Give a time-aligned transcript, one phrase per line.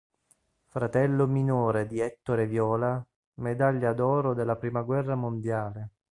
[0.65, 3.05] Fratello minore di Ettore Viola,
[3.35, 5.91] medaglia d'oro della prima guerra mondiale.